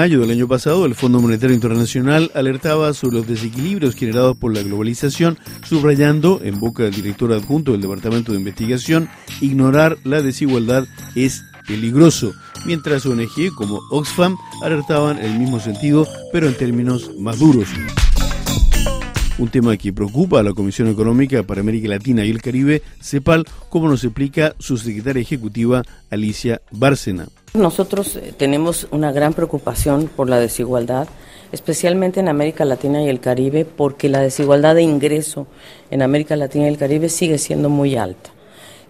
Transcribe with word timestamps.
mayo 0.00 0.20
del 0.20 0.30
año 0.30 0.48
pasado, 0.48 0.86
el 0.86 0.94
Fondo 0.94 1.20
Monetario 1.20 1.54
Internacional 1.54 2.30
alertaba 2.34 2.94
sobre 2.94 3.16
los 3.16 3.26
desequilibrios 3.26 3.94
generados 3.94 4.34
por 4.34 4.54
la 4.54 4.62
globalización, 4.62 5.36
subrayando, 5.62 6.40
en 6.42 6.58
boca 6.58 6.84
del 6.84 6.94
director 6.94 7.30
adjunto 7.34 7.72
del 7.72 7.82
Departamento 7.82 8.32
de 8.32 8.38
Investigación, 8.38 9.10
ignorar 9.42 9.98
la 10.04 10.22
desigualdad 10.22 10.86
es 11.16 11.44
peligroso, 11.68 12.32
mientras 12.64 13.04
ONG 13.04 13.54
como 13.54 13.78
Oxfam 13.90 14.38
alertaban 14.62 15.18
en 15.18 15.32
el 15.32 15.38
mismo 15.38 15.60
sentido, 15.60 16.08
pero 16.32 16.48
en 16.48 16.56
términos 16.56 17.10
más 17.18 17.38
duros 17.38 17.68
un 19.40 19.48
tema 19.48 19.76
que 19.78 19.92
preocupa 19.92 20.38
a 20.38 20.42
la 20.42 20.52
Comisión 20.52 20.88
Económica 20.88 21.42
para 21.42 21.62
América 21.62 21.88
Latina 21.88 22.24
y 22.24 22.30
el 22.30 22.42
Caribe, 22.42 22.82
CEPAL, 23.00 23.46
como 23.70 23.88
nos 23.88 24.04
explica 24.04 24.54
su 24.58 24.76
secretaria 24.76 25.22
ejecutiva 25.22 25.82
Alicia 26.10 26.60
Bárcena. 26.70 27.26
Nosotros 27.54 28.16
eh, 28.16 28.34
tenemos 28.36 28.86
una 28.90 29.12
gran 29.12 29.32
preocupación 29.32 30.10
por 30.14 30.28
la 30.28 30.38
desigualdad, 30.38 31.08
especialmente 31.52 32.20
en 32.20 32.28
América 32.28 32.66
Latina 32.66 33.02
y 33.02 33.08
el 33.08 33.20
Caribe, 33.20 33.64
porque 33.64 34.10
la 34.10 34.20
desigualdad 34.20 34.74
de 34.74 34.82
ingreso 34.82 35.46
en 35.90 36.02
América 36.02 36.36
Latina 36.36 36.66
y 36.66 36.68
el 36.68 36.78
Caribe 36.78 37.08
sigue 37.08 37.38
siendo 37.38 37.70
muy 37.70 37.96
alta. 37.96 38.30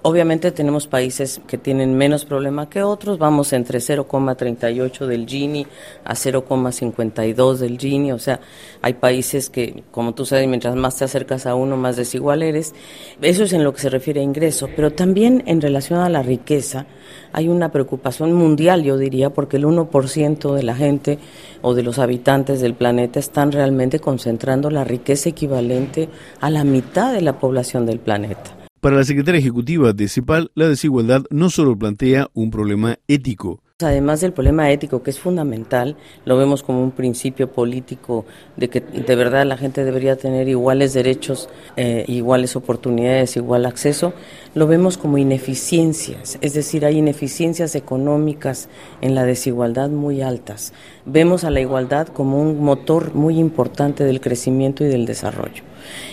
Obviamente 0.03 0.51
tenemos 0.51 0.87
países 0.87 1.43
que 1.47 1.59
tienen 1.59 1.95
menos 1.95 2.25
problema 2.25 2.71
que 2.71 2.83
otros, 2.83 3.19
vamos 3.19 3.53
entre 3.53 3.81
0,38 3.81 5.05
del 5.05 5.27
Gini 5.27 5.67
a 6.05 6.15
0,52 6.15 7.57
del 7.59 7.77
Gini, 7.77 8.11
o 8.11 8.19
sea, 8.19 8.41
hay 8.81 8.95
países 8.95 9.51
que, 9.51 9.85
como 9.91 10.15
tú 10.15 10.25
sabes, 10.25 10.49
mientras 10.49 10.75
más 10.75 10.97
te 10.97 11.05
acercas 11.05 11.45
a 11.45 11.55
uno, 11.55 11.77
más 11.77 11.97
desigual 11.97 12.43
eres. 12.43 12.75
Eso 13.21 13.45
es 13.45 13.53
en 13.53 13.63
lo 13.63 13.75
que 13.75 13.81
se 13.83 13.91
refiere 13.91 14.21
a 14.21 14.25
ingreso, 14.25 14.71
pero 14.75 14.91
también 14.91 15.43
en 15.45 15.61
relación 15.61 16.01
a 16.01 16.09
la 16.09 16.23
riqueza 16.23 16.87
hay 17.35 17.49
una 17.49 17.71
preocupación 17.71 18.33
mundial, 18.33 18.83
yo 18.83 18.97
diría, 18.97 19.29
porque 19.29 19.59
el 19.59 19.67
1% 19.67 20.55
de 20.55 20.63
la 20.63 20.77
gente 20.77 21.19
o 21.61 21.75
de 21.75 21.83
los 21.83 21.99
habitantes 21.99 22.63
del 22.63 22.73
planeta 22.73 23.21
están 23.21 23.53
realmente 23.53 23.99
concentrando 23.99 24.71
la 24.71 24.83
riqueza 24.83 25.29
equivalente 25.29 26.09
a 26.41 26.49
la 26.49 26.65
mitad 26.65 27.13
de 27.13 27.21
la 27.21 27.39
población 27.39 27.85
del 27.85 27.99
planeta. 27.99 28.60
Para 28.81 28.97
la 28.97 29.05
secretaria 29.05 29.39
ejecutiva 29.39 29.93
de 29.93 30.09
CEPAL, 30.09 30.53
la 30.55 30.67
desigualdad 30.67 31.25
no 31.29 31.51
solo 31.51 31.79
plantea 31.79 32.31
un 32.33 32.51
problema 32.51 32.99
ético, 33.09 33.61
Además 33.87 34.21
del 34.21 34.33
problema 34.33 34.71
ético, 34.71 35.03
que 35.03 35.11
es 35.11 35.19
fundamental, 35.19 35.97
lo 36.25 36.37
vemos 36.37 36.63
como 36.63 36.83
un 36.83 36.91
principio 36.91 37.51
político 37.51 38.27
de 38.57 38.69
que 38.69 38.81
de 38.81 39.17
verdad 39.17 39.47
la 39.47 39.57
gente 39.57 39.85
debería 39.85 40.17
tener 40.17 40.49
iguales 40.49 40.93
derechos, 40.93 41.49
eh, 41.77 42.05
iguales 42.07 42.57
oportunidades, 42.57 43.37
igual 43.37 43.65
acceso, 43.65 44.13
lo 44.55 44.67
vemos 44.67 44.99
como 44.99 45.17
ineficiencias, 45.17 46.39
es 46.41 46.53
decir, 46.53 46.85
hay 46.85 46.99
ineficiencias 46.99 47.75
económicas 47.75 48.69
en 49.01 49.15
la 49.15 49.25
desigualdad 49.25 49.89
muy 49.89 50.21
altas. 50.21 50.73
Vemos 51.07 51.45
a 51.45 51.51
la 51.51 51.61
igualdad 51.61 52.09
como 52.09 52.41
un 52.41 52.63
motor 52.63 53.15
muy 53.15 53.39
importante 53.39 54.05
del 54.05 54.21
crecimiento 54.21 54.85
y 54.85 54.89
del 54.89 55.07
desarrollo. 55.07 55.63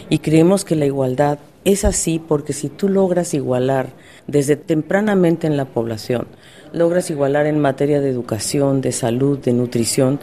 Y 0.09 0.19
creemos 0.19 0.63
que 0.63 0.77
la 0.77 0.85
igualdad 0.85 1.39
es 1.67 1.83
así 1.83 2.17
porque 2.17 2.53
si 2.53 2.69
tú 2.69 2.87
logras 2.87 3.33
igualar 3.33 3.89
desde 4.25 4.55
tempranamente 4.55 5.47
en 5.47 5.57
la 5.57 5.65
población, 5.65 6.27
logras 6.71 7.09
igualar 7.09 7.45
en 7.45 7.59
materia 7.59 7.99
de 7.99 8.09
educación, 8.09 8.79
de 8.79 8.93
salud, 8.93 9.37
de 9.39 9.51
nutrición, 9.51 10.21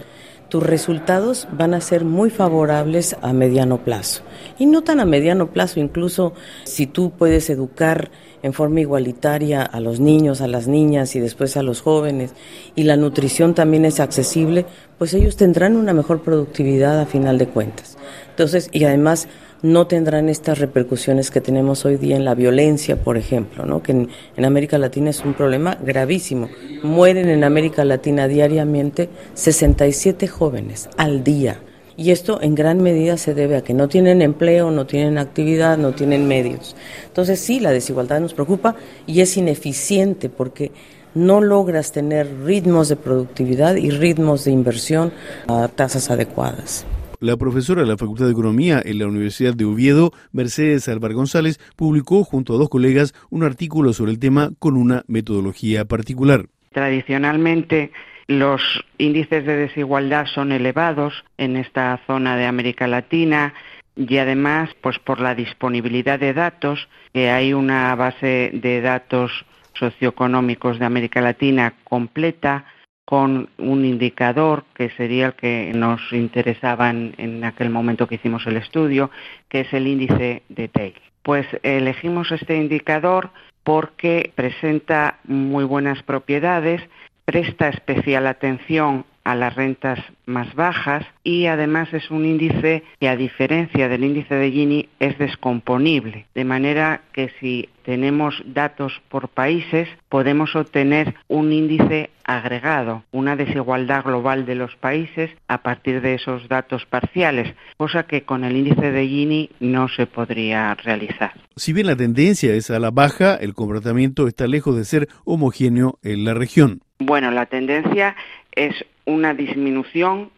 tus 0.48 0.62
resultados 0.62 1.47
van 1.53 1.75
a 1.75 1.83
ser 1.83 2.06
muy 2.06 2.31
favorables 2.31 3.15
a 3.20 3.34
mediano 3.34 3.84
plazo. 3.84 4.22
Y 4.59 4.65
no 4.65 4.84
tan 4.84 5.00
a 5.00 5.05
mediano 5.05 5.53
plazo, 5.53 5.81
incluso 5.81 6.33
si 6.65 6.87
tú 6.87 7.11
puedes 7.11 7.50
educar 7.50 8.11
en 8.45 8.53
forma 8.53 8.81
igualitaria 8.81 9.62
a 9.62 9.81
los 9.81 10.00
niños, 10.00 10.42
a 10.42 10.47
las 10.47 10.69
niñas 10.69 11.17
y 11.17 11.20
después 11.20 11.56
a 11.56 11.62
los 11.62 11.81
jóvenes, 11.81 12.34
y 12.77 12.83
la 12.83 12.98
nutrición 12.98 13.55
también 13.55 13.87
es 13.87 14.00
accesible, 14.00 14.67
pues 14.98 15.15
ellos 15.15 15.37
tendrán 15.37 15.77
una 15.77 15.94
mejor 15.94 16.21
productividad 16.21 17.00
a 17.00 17.06
final 17.06 17.38
de 17.38 17.47
cuentas. 17.47 17.97
Entonces, 18.28 18.69
y 18.71 18.84
además 18.84 19.28
no 19.62 19.87
tendrán 19.87 20.28
estas 20.28 20.59
repercusiones 20.59 21.31
que 21.31 21.41
tenemos 21.41 21.87
hoy 21.87 21.97
día 21.97 22.16
en 22.16 22.27
la 22.27 22.34
violencia, 22.34 23.03
por 23.03 23.16
ejemplo, 23.16 23.65
¿no? 23.65 23.83
que 23.83 23.93
en, 23.93 24.44
América 24.44 24.77
Latina 24.77 25.09
es 25.09 25.25
un 25.25 25.33
problema 25.33 25.78
gravísimo. 25.83 26.50
Mueren 26.83 27.31
en 27.31 27.44
América 27.44 27.83
Latina 27.87 28.28
diariamente 28.28 29.09
67 29.33 30.28
jóvenes 30.28 30.91
al 30.99 31.25
día. 31.25 31.60
Y 31.97 32.10
esto 32.10 32.41
en 32.43 32.55
gran 32.55 32.82
medida 32.82 33.16
se 33.16 33.34
debe 33.34 33.56
a 33.56 33.62
que 33.62 33.75
no 33.75 33.88
tienen 33.88 34.22
empleo, 34.22 34.71
no 34.71 34.87
tienen 34.87 35.19
actividad, 35.19 35.78
no 35.78 35.93
tienen 35.93 36.27
medios. 36.27 36.75
Entonces 37.06 37.41
sí, 37.41 37.60
la 37.60 37.71
desigualdad 37.71 38.21
nos 38.21 38.34
preocupa 38.34 38.75
y 39.06 39.21
es 39.21 39.37
ineficiente 39.37 40.28
porque 40.28 40.72
no 41.15 41.41
logras 41.41 41.93
tener 41.93 42.28
ritmos 42.44 42.88
de 42.88 42.97
productividad 42.97 43.77
y 43.77 43.91
ritmos 43.91 44.44
de 44.44 44.50
inversión 44.50 45.12
a 45.47 45.69
tasas 45.69 46.10
adecuadas. 46.10 46.84
La 47.21 47.37
profesora 47.37 47.83
de 47.83 47.88
la 47.88 47.97
Facultad 47.97 48.27
de 48.27 48.33
Economía 48.33 48.83
en 48.84 48.99
la 48.99 49.06
Universidad 49.06 49.54
de 49.54 49.65
Oviedo, 49.65 50.12
Mercedes 50.33 50.88
Álvar 50.88 51.15
González, 51.15 51.59
publicó 51.77 52.25
junto 52.25 52.54
a 52.54 52.59
dos 52.59 52.69
colegas 52.69 53.15
un 53.31 53.44
artículo 53.44 53.93
sobre 53.93 54.10
el 54.10 54.19
tema 54.19 54.50
con 54.59 54.77
una 54.77 55.04
metodología 55.06 55.84
particular. 55.87 56.49
Tradicionalmente, 56.72 57.93
los 58.26 58.62
índices 58.98 59.44
de 59.44 59.56
desigualdad 59.56 60.26
son 60.26 60.52
elevados 60.52 61.24
en 61.36 61.56
esta 61.56 62.00
zona 62.06 62.36
de 62.36 62.46
América 62.46 62.86
Latina 62.86 63.54
y 63.96 64.16
además, 64.18 64.70
pues 64.80 64.98
por 64.98 65.20
la 65.20 65.34
disponibilidad 65.34 66.18
de 66.18 66.34
datos, 66.34 66.88
que 67.12 67.30
hay 67.30 67.52
una 67.52 67.94
base 67.94 68.50
de 68.54 68.80
datos 68.80 69.44
socioeconómicos 69.74 70.78
de 70.78 70.84
América 70.84 71.20
Latina 71.20 71.74
completa, 71.84 72.64
con 73.04 73.50
un 73.58 73.84
indicador 73.84 74.64
que 74.74 74.91
sería 74.91 75.26
el 75.26 75.34
que 75.34 75.72
nos 75.74 76.00
interesaba 76.12 76.91
en, 76.91 77.44
aquel 77.44 77.70
momento 77.70 78.06
que 78.08 78.14
hicimos 78.14 78.46
el 78.46 78.56
estudio, 78.56 79.10
que 79.48 79.60
es 79.60 79.72
el 79.74 79.86
índice 79.86 80.42
de 80.48 80.68
TEI. 80.68 80.94
Pues 81.22 81.46
elegimos 81.62 82.32
este 82.32 82.56
indicador 82.56 83.30
porque 83.62 84.32
presenta 84.34 85.18
muy 85.24 85.64
buenas 85.64 86.02
propiedades, 86.02 86.82
presta 87.24 87.68
especial 87.68 88.26
atención 88.26 89.04
a 89.24 89.34
las 89.34 89.54
rentas 89.54 89.98
más 90.26 90.54
bajas 90.54 91.04
y 91.22 91.46
además 91.46 91.92
es 91.92 92.10
un 92.10 92.26
índice 92.26 92.82
que 93.00 93.08
a 93.08 93.16
diferencia 93.16 93.88
del 93.88 94.04
índice 94.04 94.34
de 94.34 94.50
Gini 94.50 94.88
es 95.00 95.18
descomponible, 95.18 96.26
de 96.34 96.44
manera 96.44 97.00
que 97.12 97.30
si 97.40 97.70
tenemos 97.84 98.42
datos 98.46 98.92
por 99.08 99.28
países 99.28 99.88
podemos 100.08 100.54
obtener 100.54 101.14
un 101.28 101.52
índice 101.52 102.10
agregado, 102.24 103.04
una 103.12 103.36
desigualdad 103.36 104.04
global 104.04 104.46
de 104.46 104.54
los 104.54 104.74
países 104.76 105.30
a 105.48 105.62
partir 105.62 106.00
de 106.00 106.14
esos 106.14 106.48
datos 106.48 106.86
parciales, 106.86 107.54
cosa 107.76 108.04
que 108.04 108.24
con 108.24 108.44
el 108.44 108.56
índice 108.56 108.91
de 108.91 109.06
Gini 109.06 109.50
no 109.60 109.88
se 109.88 110.06
podría 110.06 110.74
realizar. 110.74 111.32
Si 111.56 111.72
bien 111.72 111.86
la 111.86 111.96
tendencia 111.96 112.54
es 112.54 112.70
a 112.70 112.78
la 112.78 112.91
baja, 112.91 113.36
el 113.36 113.54
comportamiento 113.54 114.26
está 114.26 114.46
lejos 114.46 114.76
de 114.76 114.84
ser 114.84 115.08
homogéneo 115.24 115.98
en 116.02 116.24
la 116.24 116.34
región. 116.34 116.80
Bueno, 117.06 117.31
la 117.31 117.44
tendencia 117.44 118.16
es 118.53 118.82
una 119.04 119.34
disminución 119.34 120.31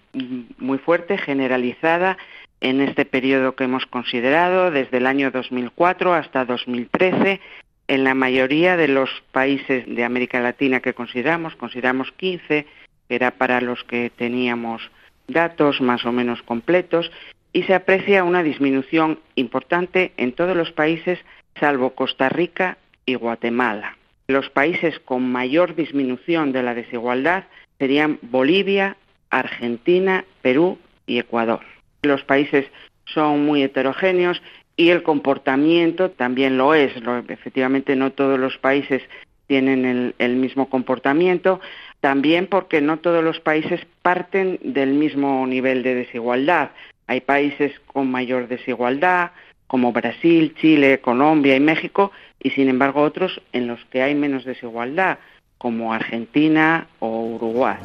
muy 0.58 0.78
fuerte, 0.78 1.16
generalizada, 1.16 2.18
en 2.60 2.80
este 2.80 3.04
periodo 3.04 3.54
que 3.54 3.64
hemos 3.64 3.86
considerado, 3.86 4.72
desde 4.72 4.96
el 4.96 5.06
año 5.06 5.30
2004 5.30 6.12
hasta 6.12 6.44
2013, 6.44 7.40
en 7.86 8.02
la 8.02 8.14
mayoría 8.14 8.76
de 8.76 8.88
los 8.88 9.08
países 9.30 9.84
de 9.86 10.02
América 10.02 10.40
Latina 10.40 10.80
que 10.80 10.92
consideramos, 10.92 11.54
consideramos 11.54 12.10
15, 12.16 12.66
que 13.08 13.14
era 13.14 13.30
para 13.30 13.60
los 13.60 13.84
que 13.84 14.10
teníamos 14.10 14.90
datos 15.28 15.80
más 15.80 16.04
o 16.04 16.10
menos 16.10 16.42
completos, 16.42 17.12
y 17.52 17.62
se 17.62 17.74
aprecia 17.74 18.24
una 18.24 18.42
disminución 18.42 19.20
importante 19.36 20.14
en 20.16 20.32
todos 20.32 20.56
los 20.56 20.72
países, 20.72 21.20
salvo 21.60 21.90
Costa 21.90 22.28
Rica 22.28 22.76
y 23.04 23.14
Guatemala. 23.14 23.96
Los 24.28 24.50
países 24.50 24.98
con 25.00 25.30
mayor 25.30 25.76
disminución 25.76 26.52
de 26.52 26.62
la 26.62 26.74
desigualdad 26.74 27.44
serían 27.78 28.18
Bolivia, 28.22 28.96
Argentina, 29.30 30.24
Perú 30.42 30.78
y 31.06 31.18
Ecuador. 31.18 31.60
Los 32.02 32.24
países 32.24 32.66
son 33.04 33.44
muy 33.44 33.62
heterogéneos 33.62 34.42
y 34.76 34.90
el 34.90 35.02
comportamiento 35.02 36.10
también 36.10 36.58
lo 36.58 36.74
es. 36.74 36.92
efectivamente, 37.28 37.96
no 37.96 38.12
todos 38.12 38.38
los 38.38 38.58
países 38.58 39.02
tienen 39.46 40.12
el, 40.18 40.36
mismo 40.36 40.68
comportamiento, 40.68 41.60
también 42.00 42.46
porque 42.48 42.80
no 42.80 42.98
todos 42.98 43.22
los 43.22 43.40
países 43.40 43.80
parten 44.02 44.58
del 44.62 44.92
mismo 44.92 45.46
nivel 45.46 45.82
de 45.82 45.94
desigualdad. 45.94 46.70
Hay 47.06 47.20
países 47.20 47.72
con 47.86 48.10
mayor 48.10 48.48
desigualdad, 48.48 49.30
como 49.66 49.92
Brasil, 49.92 50.54
Chile, 50.60 51.00
Colombia 51.00 51.56
y 51.56 51.60
México, 51.60 52.12
y 52.40 52.50
sin 52.50 52.68
embargo 52.68 53.02
otros 53.02 53.40
en 53.52 53.66
los 53.66 53.84
que 53.86 54.02
hay 54.02 54.14
menos 54.14 54.44
desigualdad, 54.44 55.18
como 55.58 55.92
Argentina 55.92 56.86
o 56.98 57.22
Uruguay. 57.22 57.76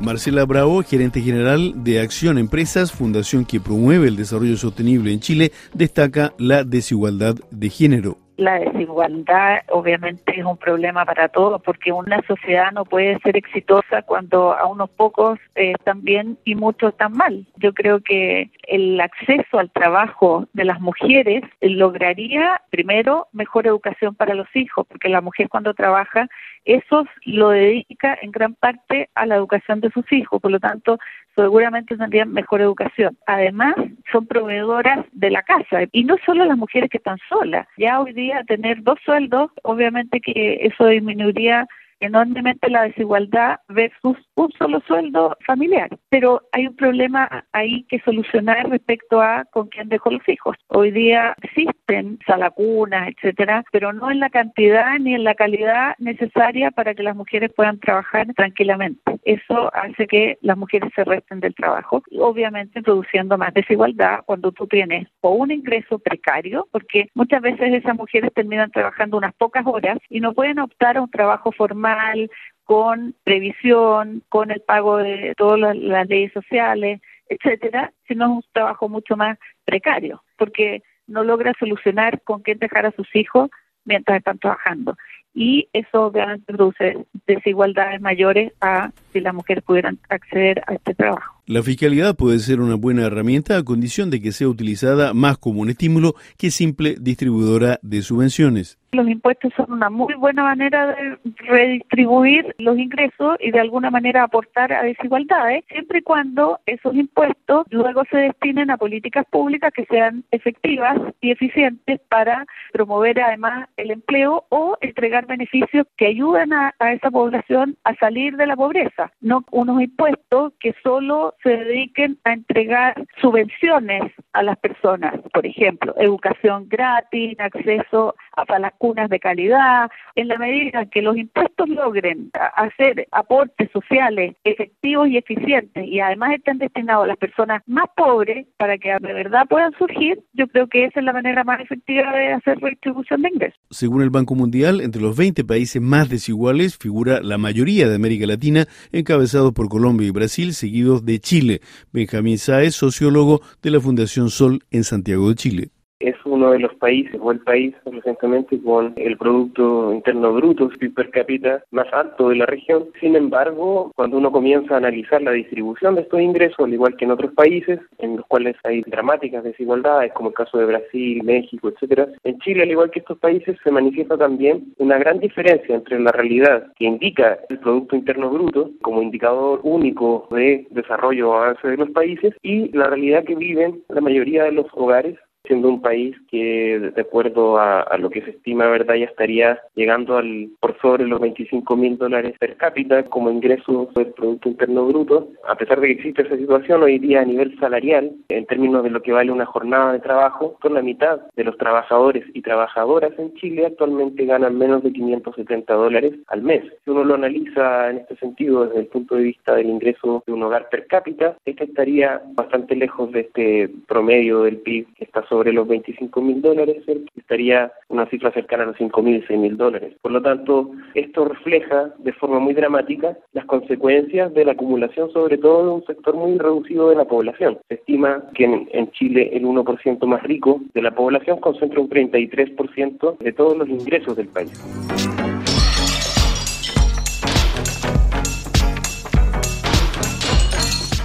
Marcela 0.00 0.44
Bravo, 0.44 0.82
gerente 0.82 1.22
general 1.22 1.72
de 1.82 2.00
Acción 2.00 2.36
Empresas, 2.36 2.92
fundación 2.92 3.46
que 3.46 3.58
promueve 3.58 4.08
el 4.08 4.16
desarrollo 4.16 4.56
sostenible 4.58 5.12
en 5.12 5.20
Chile, 5.20 5.52
destaca 5.72 6.34
la 6.36 6.62
desigualdad 6.62 7.36
de 7.50 7.70
género. 7.70 8.23
La 8.36 8.58
desigualdad 8.58 9.62
obviamente 9.70 10.38
es 10.38 10.44
un 10.44 10.56
problema 10.56 11.04
para 11.04 11.28
todos 11.28 11.62
porque 11.62 11.92
una 11.92 12.20
sociedad 12.26 12.72
no 12.72 12.84
puede 12.84 13.18
ser 13.20 13.36
exitosa 13.36 14.02
cuando 14.02 14.52
a 14.52 14.66
unos 14.66 14.90
pocos 14.90 15.38
eh, 15.54 15.72
están 15.78 16.02
bien 16.02 16.36
y 16.44 16.54
muchos 16.56 16.92
están 16.92 17.12
mal. 17.12 17.46
Yo 17.56 17.72
creo 17.72 18.00
que 18.00 18.50
el 18.66 19.00
acceso 19.00 19.58
al 19.58 19.70
trabajo 19.70 20.48
de 20.52 20.64
las 20.64 20.80
mujeres 20.80 21.42
lograría 21.60 22.60
primero 22.70 23.28
mejor 23.32 23.66
educación 23.66 24.14
para 24.14 24.34
los 24.34 24.48
hijos 24.54 24.86
porque 24.88 25.08
la 25.08 25.20
mujer 25.20 25.48
cuando 25.48 25.74
trabaja 25.74 26.28
eso 26.64 27.04
lo 27.24 27.50
dedica 27.50 28.18
en 28.20 28.30
gran 28.30 28.54
parte 28.54 29.10
a 29.14 29.26
la 29.26 29.36
educación 29.36 29.80
de 29.80 29.90
sus 29.90 30.10
hijos, 30.12 30.40
por 30.40 30.50
lo 30.50 30.60
tanto 30.60 30.98
seguramente 31.34 31.96
tendrían 31.96 32.32
mejor 32.32 32.60
educación. 32.60 33.16
Además, 33.26 33.74
son 34.12 34.26
proveedoras 34.26 35.06
de 35.12 35.30
la 35.30 35.42
casa 35.42 35.80
y 35.92 36.04
no 36.04 36.16
solo 36.24 36.44
las 36.44 36.56
mujeres 36.56 36.90
que 36.90 36.98
están 36.98 37.18
solas. 37.28 37.66
Ya 37.76 38.00
hoy 38.00 38.12
día 38.12 38.44
tener 38.44 38.82
dos 38.82 38.98
sueldos, 39.04 39.50
obviamente 39.62 40.20
que 40.20 40.58
eso 40.62 40.86
disminuiría 40.86 41.66
enormemente 42.00 42.70
la 42.70 42.82
desigualdad 42.82 43.60
versus 43.68 44.16
un 44.36 44.50
solo 44.52 44.80
sueldo 44.86 45.36
familiar. 45.46 45.88
Pero 46.08 46.42
hay 46.52 46.66
un 46.66 46.76
problema 46.76 47.46
ahí 47.52 47.84
que 47.88 48.00
solucionar 48.00 48.68
respecto 48.68 49.20
a 49.20 49.44
con 49.50 49.68
quién 49.68 49.88
dejó 49.88 50.10
los 50.10 50.28
hijos. 50.28 50.56
Hoy 50.68 50.90
día 50.90 51.34
existen 51.42 52.18
salacunas, 52.26 53.08
etcétera, 53.08 53.64
pero 53.72 53.92
no 53.92 54.10
en 54.10 54.20
la 54.20 54.30
cantidad 54.30 54.98
ni 54.98 55.14
en 55.14 55.24
la 55.24 55.34
calidad 55.34 55.94
necesaria 55.98 56.70
para 56.70 56.94
que 56.94 57.02
las 57.02 57.16
mujeres 57.16 57.52
puedan 57.54 57.78
trabajar 57.78 58.26
tranquilamente. 58.34 59.18
Eso 59.24 59.70
hace 59.74 60.06
que 60.06 60.38
las 60.42 60.56
mujeres 60.56 60.90
se 60.94 61.04
resten 61.04 61.40
del 61.40 61.54
trabajo, 61.54 62.02
obviamente 62.18 62.82
produciendo 62.82 63.38
más 63.38 63.54
desigualdad 63.54 64.20
cuando 64.26 64.52
tú 64.52 64.66
tienes 64.66 65.08
o 65.20 65.30
un 65.30 65.50
ingreso 65.50 65.98
precario, 65.98 66.68
porque 66.70 67.08
muchas 67.14 67.40
veces 67.40 67.72
esas 67.72 67.96
mujeres 67.96 68.32
terminan 68.34 68.70
trabajando 68.70 69.16
unas 69.16 69.34
pocas 69.34 69.64
horas 69.66 69.98
y 70.08 70.20
no 70.20 70.32
pueden 70.34 70.58
optar 70.58 70.96
a 70.96 71.02
un 71.02 71.10
trabajo 71.10 71.52
formal 71.52 72.30
con 72.64 73.14
previsión, 73.24 74.22
con 74.28 74.50
el 74.50 74.60
pago 74.60 74.96
de 74.98 75.34
todas 75.36 75.76
las, 75.76 76.08
leyes 76.08 76.32
sociales, 76.32 77.00
etcétera, 77.28 77.92
sino 78.08 78.34
un 78.34 78.42
trabajo 78.52 78.88
mucho 78.88 79.16
más 79.16 79.38
precario, 79.64 80.22
porque 80.36 80.82
no 81.06 81.24
logra 81.24 81.52
solucionar 81.58 82.20
con 82.22 82.42
qué 82.42 82.54
dejar 82.54 82.86
a 82.86 82.92
sus 82.92 83.14
hijos 83.14 83.50
mientras 83.84 84.18
están 84.18 84.38
trabajando. 84.38 84.96
Y 85.34 85.68
eso 85.72 86.06
obviamente 86.06 86.52
produce 86.52 87.06
desigualdades 87.26 88.00
mayores 88.00 88.52
a 88.60 88.90
si 89.12 89.20
las 89.20 89.34
mujeres 89.34 89.64
pudieran 89.64 89.98
acceder 90.08 90.62
a 90.66 90.74
este 90.74 90.94
trabajo. 90.94 91.33
La 91.46 91.62
fiscalidad 91.62 92.16
puede 92.16 92.38
ser 92.38 92.62
una 92.62 92.76
buena 92.76 93.02
herramienta 93.02 93.58
a 93.58 93.62
condición 93.62 94.08
de 94.08 94.22
que 94.22 94.32
sea 94.32 94.48
utilizada 94.48 95.12
más 95.12 95.36
como 95.36 95.60
un 95.60 95.68
estímulo 95.68 96.14
que 96.38 96.50
simple 96.50 96.96
distribuidora 96.98 97.78
de 97.82 98.00
subvenciones. 98.00 98.78
Los 98.92 99.08
impuestos 99.08 99.52
son 99.56 99.72
una 99.72 99.90
muy 99.90 100.14
buena 100.14 100.44
manera 100.44 100.94
de 100.94 101.18
redistribuir 101.38 102.54
los 102.58 102.78
ingresos 102.78 103.36
y 103.40 103.50
de 103.50 103.58
alguna 103.60 103.90
manera 103.90 104.22
aportar 104.22 104.72
a 104.72 104.84
desigualdades, 104.84 105.64
siempre 105.68 105.98
y 105.98 106.02
cuando 106.02 106.60
esos 106.64 106.94
impuestos 106.94 107.66
luego 107.70 108.04
se 108.08 108.18
destinen 108.18 108.70
a 108.70 108.78
políticas 108.78 109.26
públicas 109.28 109.72
que 109.74 109.84
sean 109.86 110.22
efectivas 110.30 110.96
y 111.20 111.32
eficientes 111.32 112.00
para 112.08 112.46
promover 112.72 113.20
además 113.20 113.68
el 113.76 113.90
empleo 113.90 114.44
o 114.48 114.78
entregar 114.80 115.26
beneficios 115.26 115.86
que 115.96 116.06
ayuden 116.06 116.52
a, 116.52 116.72
a 116.78 116.92
esa 116.92 117.10
población 117.10 117.76
a 117.82 117.96
salir 117.96 118.36
de 118.36 118.46
la 118.46 118.56
pobreza, 118.56 119.12
no 119.20 119.44
unos 119.50 119.82
impuestos 119.82 120.52
que 120.60 120.72
solo 120.84 121.33
se 121.42 121.50
dediquen 121.50 122.18
a 122.24 122.32
entregar 122.32 122.94
subvenciones 123.20 124.12
a 124.34 124.42
las 124.42 124.58
personas, 124.58 125.14
por 125.32 125.46
ejemplo, 125.46 125.94
educación 125.96 126.68
gratis, 126.68 127.38
acceso 127.38 128.14
a 128.36 128.58
las 128.58 128.72
cunas 128.74 129.08
de 129.08 129.20
calidad, 129.20 129.90
en 130.16 130.28
la 130.28 130.36
medida 130.38 130.86
que 130.86 131.02
los 131.02 131.16
impuestos 131.16 131.68
logren 131.68 132.30
hacer 132.56 133.06
aportes 133.12 133.70
sociales 133.72 134.34
efectivos 134.44 135.08
y 135.08 135.16
eficientes 135.16 135.86
y 135.86 136.00
además 136.00 136.34
estén 136.34 136.58
destinados 136.58 137.04
a 137.04 137.08
las 137.08 137.16
personas 137.16 137.62
más 137.66 137.86
pobres 137.96 138.46
para 138.56 138.76
que 138.76 138.90
de 138.90 139.12
verdad 139.12 139.46
puedan 139.48 139.72
surgir, 139.78 140.20
yo 140.32 140.48
creo 140.48 140.66
que 140.66 140.84
esa 140.84 141.00
es 141.00 141.06
la 141.06 141.12
manera 141.12 141.44
más 141.44 141.60
efectiva 141.60 142.12
de 142.12 142.32
hacer 142.32 142.58
redistribución 142.58 143.22
de 143.22 143.28
ingresos. 143.28 143.60
Según 143.70 144.02
el 144.02 144.10
Banco 144.10 144.34
Mundial, 144.34 144.80
entre 144.80 145.00
los 145.00 145.16
20 145.16 145.44
países 145.44 145.80
más 145.80 146.08
desiguales 146.08 146.76
figura 146.76 147.20
la 147.22 147.38
mayoría 147.38 147.88
de 147.88 147.94
América 147.94 148.26
Latina, 148.26 148.66
encabezados 148.90 149.52
por 149.52 149.68
Colombia 149.68 150.08
y 150.08 150.10
Brasil, 150.10 150.54
seguidos 150.54 151.04
de 151.04 151.20
Chile. 151.20 151.60
Benjamín 151.92 152.38
Sáez, 152.38 152.74
sociólogo 152.74 153.40
de 153.62 153.70
la 153.70 153.80
Fundación 153.80 154.23
Sol 154.30 154.64
en 154.70 154.84
Santiago 154.84 155.28
de 155.28 155.34
Chile 155.34 155.70
es 156.00 156.16
uno 156.24 156.50
de 156.50 156.58
los 156.58 156.74
países 156.74 157.18
o 157.20 157.30
el 157.30 157.40
país 157.40 157.74
recientemente 157.84 158.60
con 158.62 158.92
el 158.96 159.16
Producto 159.16 159.92
Interno 159.92 160.32
Bruto 160.32 160.70
per 160.94 161.10
cápita 161.10 161.62
más 161.70 161.86
alto 161.92 162.28
de 162.28 162.36
la 162.36 162.46
región. 162.46 162.86
Sin 163.00 163.16
embargo, 163.16 163.90
cuando 163.94 164.18
uno 164.18 164.30
comienza 164.30 164.74
a 164.74 164.78
analizar 164.78 165.22
la 165.22 165.32
distribución 165.32 165.94
de 165.94 166.02
estos 166.02 166.20
ingresos, 166.20 166.58
al 166.60 166.74
igual 166.74 166.96
que 166.96 167.04
en 167.04 167.12
otros 167.12 167.32
países 167.32 167.80
en 167.98 168.16
los 168.16 168.26
cuales 168.26 168.56
hay 168.64 168.82
dramáticas 168.82 169.44
desigualdades, 169.44 170.12
como 170.12 170.28
el 170.28 170.34
caso 170.34 170.58
de 170.58 170.66
Brasil, 170.66 171.22
México, 171.22 171.68
etcétera, 171.68 172.08
en 172.24 172.38
Chile, 172.40 172.62
al 172.62 172.70
igual 172.70 172.90
que 172.90 173.00
estos 173.00 173.18
países, 173.18 173.56
se 173.62 173.70
manifiesta 173.70 174.16
también 174.16 174.74
una 174.78 174.98
gran 174.98 175.18
diferencia 175.18 175.74
entre 175.74 175.98
la 176.00 176.12
realidad 176.12 176.72
que 176.76 176.84
indica 176.84 177.38
el 177.48 177.58
Producto 177.58 177.96
Interno 177.96 178.30
Bruto 178.30 178.70
como 178.82 179.02
indicador 179.02 179.60
único 179.62 180.28
de 180.30 180.66
desarrollo 180.70 181.30
o 181.30 181.34
avance 181.34 181.68
de 181.68 181.76
los 181.76 181.90
países 181.90 182.34
y 182.42 182.70
la 182.76 182.88
realidad 182.88 183.24
que 183.24 183.34
viven 183.34 183.82
la 183.88 184.00
mayoría 184.00 184.44
de 184.44 184.52
los 184.52 184.66
hogares 184.72 185.16
siendo 185.46 185.68
un 185.68 185.82
país 185.82 186.16
que 186.30 186.78
de 186.94 187.00
acuerdo 187.00 187.58
a, 187.58 187.96
lo 187.98 188.10
que 188.10 188.22
se 188.22 188.30
estima 188.30 188.66
verdad 188.66 188.94
ya 188.94 189.04
estaría 189.06 189.60
llegando 189.74 190.16
al 190.16 190.48
por 190.60 190.78
sobre 190.80 191.06
los 191.06 191.20
25 191.20 191.76
mil 191.76 191.98
dólares 191.98 192.34
per 192.38 192.56
cápita 192.56 193.04
como 193.04 193.30
ingreso 193.30 193.90
del 193.94 194.06
Producto 194.12 194.48
Interno 194.48 194.86
Bruto. 194.86 195.28
A 195.46 195.54
pesar 195.54 195.80
de 195.80 195.88
que 195.88 195.92
existe 195.94 196.22
esa 196.22 196.36
situación 196.36 196.82
hoy 196.82 196.98
día 196.98 197.20
a 197.20 197.24
nivel 197.24 197.58
salarial, 197.58 198.12
en 198.28 198.46
términos 198.46 198.82
de 198.84 198.90
lo 198.90 199.02
que 199.02 199.12
vale 199.12 199.30
una 199.30 199.46
jornada 199.46 199.92
de 199.92 200.00
trabajo, 200.00 200.56
por 200.60 200.70
la 200.70 200.82
mitad 200.82 201.20
de 201.36 201.44
los 201.44 201.58
trabajadores 201.58 202.24
y 202.32 202.42
trabajadoras 202.42 203.12
en 203.18 203.34
Chile 203.34 203.66
actualmente 203.66 204.24
ganan 204.24 204.56
menos 204.56 204.82
de 204.82 204.92
570 204.92 205.74
dólares 205.74 206.14
al 206.28 206.42
mes. 206.42 206.64
Si 206.84 206.90
uno 206.90 207.04
lo 207.04 207.14
analiza 207.14 207.90
en 207.90 207.98
este 207.98 208.16
sentido 208.16 208.66
desde 208.66 208.80
el 208.80 208.86
punto 208.86 209.16
de 209.16 209.24
vista 209.24 209.54
del 209.54 209.68
ingreso 209.68 210.22
de 210.26 210.32
un 210.32 210.42
hogar 210.42 210.68
per 210.70 210.86
cápita, 210.86 211.36
este 211.44 211.64
estaría 211.64 212.22
bastante 212.34 212.76
lejos 212.76 213.12
de 213.12 213.20
este 213.20 213.70
promedio 213.86 214.42
del 214.42 214.58
PIB 214.58 214.86
que 214.94 215.04
está 215.04 215.26
sobre 215.34 215.52
los 215.52 215.66
25 215.66 216.20
mil 216.20 216.40
dólares, 216.40 216.84
estaría 217.16 217.72
una 217.88 218.06
cifra 218.06 218.30
cercana 218.30 218.62
a 218.62 218.66
los 218.66 218.76
5 218.76 219.02
mil, 219.02 219.24
6 219.26 219.36
mil 219.36 219.56
dólares. 219.56 219.92
Por 220.00 220.12
lo 220.12 220.22
tanto, 220.22 220.70
esto 220.94 221.24
refleja 221.24 221.92
de 221.98 222.12
forma 222.12 222.38
muy 222.38 222.54
dramática 222.54 223.18
las 223.32 223.44
consecuencias 223.46 224.32
de 224.32 224.44
la 224.44 224.52
acumulación, 224.52 225.10
sobre 225.10 225.36
todo 225.38 225.64
de 225.64 225.70
un 225.72 225.84
sector 225.86 226.14
muy 226.14 226.38
reducido 226.38 226.90
de 226.90 226.94
la 226.94 227.04
población. 227.04 227.58
Se 227.68 227.74
estima 227.74 228.30
que 228.32 228.44
en, 228.44 228.90
Chile 228.92 229.30
el 229.32 229.44
1% 229.44 230.06
más 230.06 230.22
rico 230.22 230.60
de 230.72 230.82
la 230.82 230.94
población 230.94 231.40
concentra 231.40 231.80
un 231.80 231.90
33% 231.90 233.18
de 233.18 233.32
todos 233.32 233.56
los 233.56 233.68
ingresos 233.68 234.16
del 234.16 234.28
país. 234.28 234.52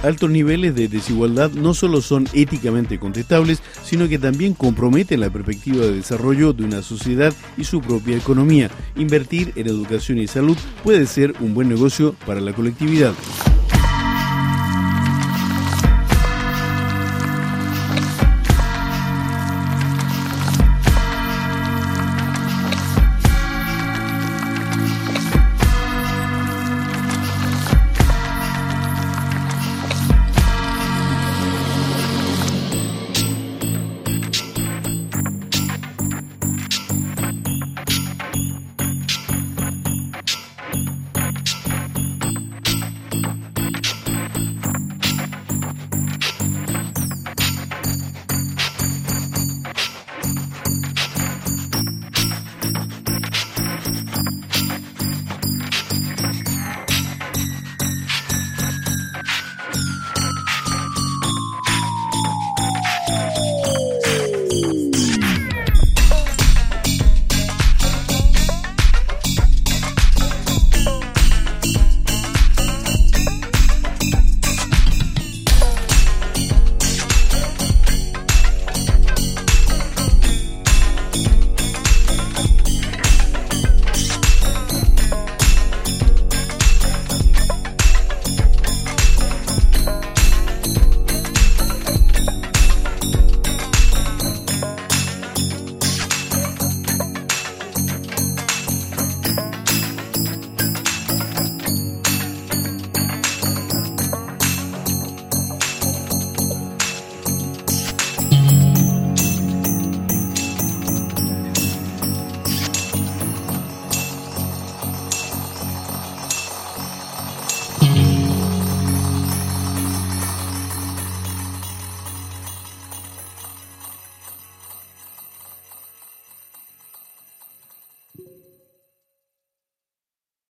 Altos 0.02 0.30
niveles 0.30 0.74
de 0.74 0.88
desigualdad 0.88 1.50
no 1.50 1.74
solo 1.74 2.00
son 2.00 2.26
éticamente 2.32 2.98
contestables, 2.98 3.62
sino 3.84 4.08
que 4.08 4.18
también 4.18 4.54
comprometen 4.54 5.20
la 5.20 5.30
perspectiva 5.30 5.84
de 5.84 5.92
desarrollo 5.92 6.52
de 6.52 6.64
una 6.64 6.82
sociedad 6.82 7.34
y 7.58 7.64
su 7.64 7.80
propia 7.82 8.16
economía. 8.16 8.70
Invertir 8.96 9.52
en 9.56 9.66
educación 9.66 10.18
y 10.18 10.26
salud 10.26 10.56
puede 10.82 11.06
ser 11.06 11.34
un 11.40 11.52
buen 11.52 11.68
negocio 11.68 12.14
para 12.26 12.40
la 12.40 12.54
colectividad. 12.54 13.12